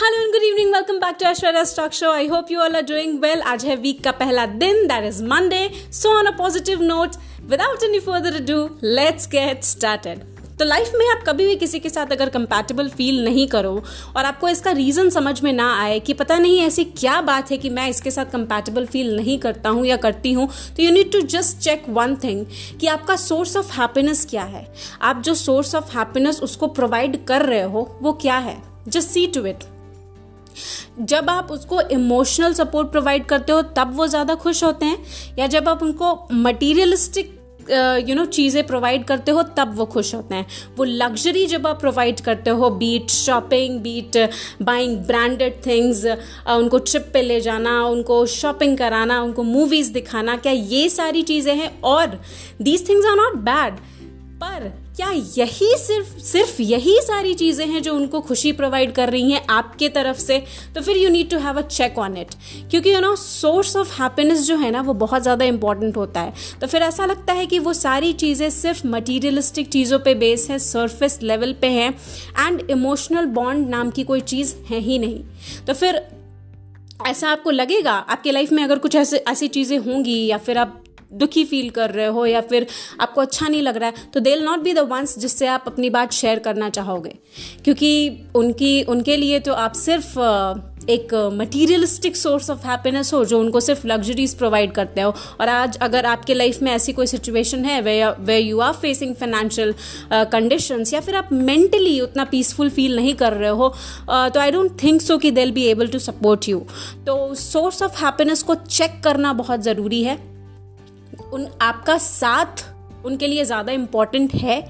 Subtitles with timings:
[0.00, 3.64] Evening welcome back to Aishwarya stock show I hope you all are doing well आज
[3.64, 7.98] है week का पहला दिन that is Monday so on a positive note without any
[8.00, 10.18] further do let's get started
[10.58, 13.72] तो life में आप कभी भी किसी के साथ अगर कंपैटिबल फील नहीं करो
[14.16, 17.58] और आपको इसका रीज़न समझ में ना आए कि पता नहीं ऐसी क्या बात है
[17.58, 21.12] कि मैं इसके साथ कंपैटिबल फील नहीं करता हूँ या करती हूँ तो you need
[21.12, 22.44] to just check one thing
[22.80, 24.66] कि आपका सोर्स ऑफ़ हैप्पीनेस क्या है।
[25.02, 28.56] आप जो सोर्स ऑफ़ हैप्पीनेस उसको प्रोवाइड कर रहे हो, वो क्या है?
[28.88, 29.64] जस्ट सी टू इट
[31.00, 34.98] जब आप उसको इमोशनल सपोर्ट प्रोवाइड करते हो, तब वो ज़्यादा खुश होते हैं।
[35.38, 37.34] या जब आप उनको मटीरियलिस्टिक
[38.08, 41.80] यू नो चीज़ें प्रोवाइड करते हो, तब वो खुश होते हैं। वो लग्जरी जब आप
[41.80, 44.16] प्रोवाइड करते हो be it shopping be it
[44.62, 46.04] buying branded things
[46.48, 51.54] उनको ट्रिप पे ले जाना, उनको शॉपिंग कराना, उनको मूवीज़ दिखाना, क्या ये सारी चीज़ें
[51.54, 51.70] हैं?
[51.82, 52.18] और
[52.62, 53.76] these things are not bad
[54.40, 59.32] पर क्या यही सिर्फ़ सिर्फ़ यही सारी चीज़ें हैं जो उनको खुशी प्रोवाइड कर रही
[59.32, 60.38] हैं आपके तरफ़ से?
[60.74, 62.34] तो फिर you need to have a check on it
[62.70, 66.32] क्योंकि you know source of happiness जो है ना, वो बहुत ज़्यादा इंपॉर्टेंट होता है।
[66.60, 70.58] तो फिर ऐसा लगता है कि वो सारी चीज़ें सिर्फ़ मटीरियलिस्टिक चीज़ों पे बेस है
[70.58, 71.90] सरफेस लेवल पे हैं
[72.38, 75.22] एंड इमोशनल बॉन्ड नाम की कोई चीज़ है ही नहीं।
[75.66, 76.02] तो फिर
[77.06, 80.82] ऐसा आपको लगेगा, आपके लाइफ में अगर कुछ ऐसे, ऐसी चीज़ें होंगी या फिर आप
[81.10, 82.66] दुखी फील कर रहे हो या फिर
[83.00, 85.90] आपको अच्छा नहीं लग रहा है तो they not be the ones जिससे आप अपनी
[85.90, 87.14] बात शेयर करना चाहोगे।
[87.64, 90.18] क्योंकि उनकी उनके लिए तो आप सिर्फ़
[90.90, 95.76] एक मटीरियलिस्टिक सोर्स ऑफ़ हैप्पीनेस हो जो उनको सिर्फ़ लग्जरीज प्रोवाइड करते हो। और आज
[95.76, 99.74] अगर आपके लाइफ में ऐसी कोई सिचुएशन है way way you are facing financial
[100.12, 104.50] conditions या फिर आप मेंटली उतना पीसफुल फील नहीं कर रहे हो uh, तो आई
[104.50, 106.58] डोंट थिंक सो कि they be able to support you
[107.06, 110.37] तो सोर्स ऑफ़ हैप्पीनेस को चेक करना बहुत ज़रूरी है।
[111.32, 112.64] उन आपका साथ
[113.06, 114.62] उनके लिए ज़्यादा इंपॉर्टेंट है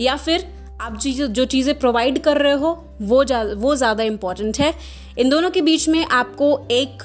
[0.00, 0.46] या फिर
[0.80, 2.70] आप चीज़ जो चीज़ें प्रोवाइड कर रहे हो
[3.02, 4.72] वो जा, वो ज़्यादा इंपॉर्टेंट है।
[5.18, 7.02] इन दोनों के बीच में आपको एक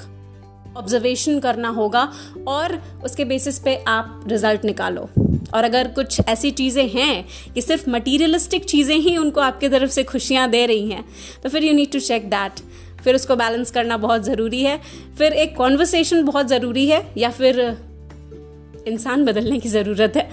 [0.76, 2.02] ऑब्जर्वेशन करना होगा
[2.48, 2.74] और
[3.04, 5.08] उसके बेसिस पे आप रिज़ल्ट निकालो।
[5.54, 7.24] और अगर कुछ ऐसी चीज़ें हैं
[7.54, 11.04] कि सिर्फ़ मटीरियलिस्टिक चीज़ें ही उनको आपके तरफ़ से खुशियाँ दे रही हैं
[11.42, 12.60] तो फिर you need to check that
[13.04, 14.80] फिर उसको बैलेंस करना बहुत ज़रूरी है।
[15.18, 17.60] फिर एक कॉन्वर्सेशन बहुत ज़रूरी है या फिर
[18.88, 20.28] इंसान बदलने की ज़रूरत है।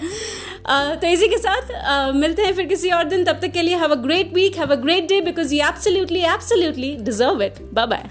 [0.96, 3.92] तो इसी के साथ मिलते हैं फिर किसी और दिन। तब तक के लिए have
[3.92, 8.08] a great week have a great day because you absolutely absolutely deserve it bye bye